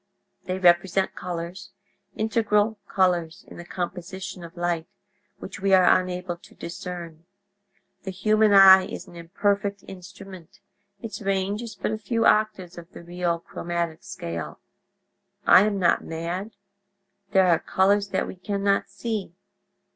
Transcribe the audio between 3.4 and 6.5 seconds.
in the composition of light—which we are unable